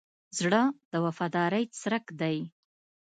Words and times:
زړه 0.37 0.63
د 0.91 0.93
وفادارۍ 1.05 1.63
څرک 1.79 2.05
دی. 2.21 2.37